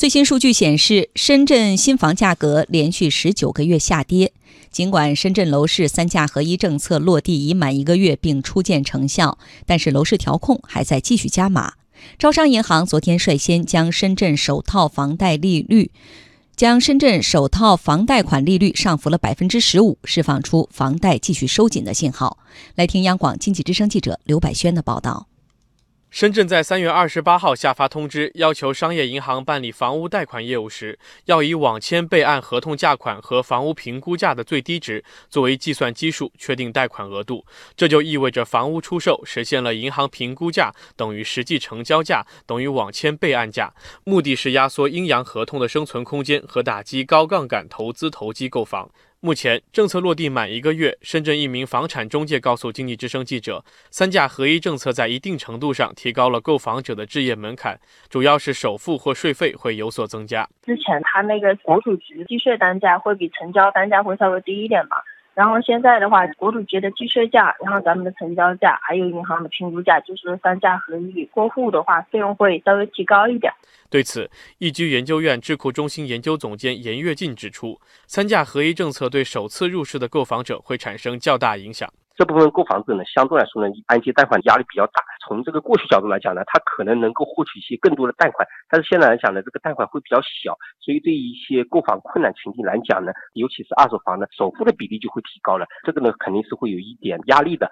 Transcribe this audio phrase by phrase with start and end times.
[0.00, 4.32] 最新数据显示，深圳新房价格连续十九个月下跌。
[4.70, 9.36] 尽管深圳楼市三价合一政策落地已满一个月并初见成效，
[9.66, 11.74] 但是楼市调控还在继续加码。
[12.18, 15.90] 招商银行昨天率先将深圳首套房贷利率，
[16.56, 22.38] 将深圳首套房贷款利率上浮了百分之十五，释放出房贷继续收紧的信号。
[22.74, 25.26] 来听央广经济之声记者刘百轩的报道。
[26.10, 37.46] 深圳在三月二十八号下发通知，要求商业银行办理房屋贷款业务时，要以网签备案合同价款和房屋评估价的最低值作为计算基数，确定贷款额度。
[37.76, 43.72] 这就意味着房屋出售实现了银行评估价等于实际成交价等于网签备案价，
[44.02, 48.90] 目的是压缩阴阳合同的生存空间和打击高杠杆投资投机购房。
[49.22, 57.78] 目前政策落地满一个月，深圳一名房产中介告诉经济之声记者，三价合一政策在一定程度上提高了购房者的置业门槛，
[58.08, 60.48] 主要是首付或税费会有所增加。
[60.64, 64.96] 之前他那个国土局计税单价会比成交单价会稍微低一点嘛。
[65.34, 73.52] 然后现在的话，国土局的计税价，然后咱们的成交价，还有银行的评估价，就是三价合一过户的话，费用会稍微提高一点。
[73.88, 81.88] 对此，易居研究院智库中心研究总监严跃进指出，三价合一政策对首次入市的购房者会产生较大影响。
[82.20, 85.02] 这部分购房者呢，相对来说呢，按揭贷款压力比较大。
[85.26, 97.70] 从这个过去角度来讲呢，他可能能够获取一些更多的贷款，但是现在来讲呢，这个贷款会比较小，所以对于一些购房困难群体来讲呢，尤其是二手房呢，首付的比例就会提高了，这个呢肯定是会有一点压力的。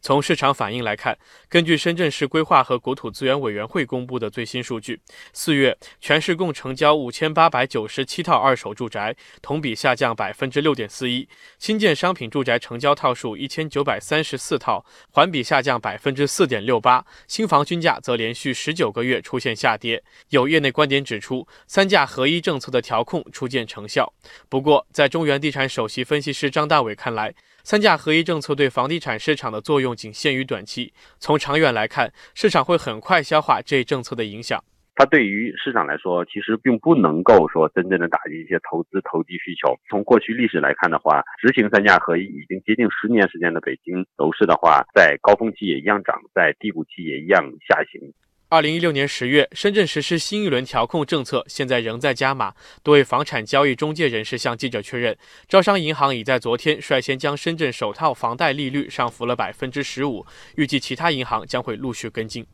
[0.00, 1.16] 从市场反应来看，
[1.48, 5.00] 根据深圳市规划和国土资源委员会公布的最新数据，
[5.32, 11.26] 四月全市共成交五千八百九十七套二手住宅，同比下降百分之六点四一；
[11.58, 17.04] 新建商品住宅成交套数一千九百三十四套，环比下降百分之四点六八。
[17.26, 20.02] 新房均价则连续十九个月出现下跌。
[20.30, 24.12] 有业内观点指出，三价合一政策的调控初见成效。
[24.48, 30.92] 不过，在中原地产首席分析师张大伟看来，三价合一政策对房地产市场的作用仅限于短期。
[31.18, 34.62] 从长远来看，市场会很快消化这一政策的影响。
[34.96, 39.74] 它对于市场来说，其实并不能够说真正的打击一些投资投机需求。
[39.88, 48.12] 从过去历史来看的话，执行三价合一已经接近十年时间的北京楼市的话，在高峰期也一样涨，在低谷期也一样下行。
[48.52, 52.52] 二零一六年十月，深圳实施新一轮调控政策，现在仍在加码。
[52.82, 55.16] 多位房产交易中介人士向记者确认，
[55.48, 62.44] 招商银行已在昨天率先将深圳首套房贷利率上浮了百分之十五，预计其他银行将会陆续跟进。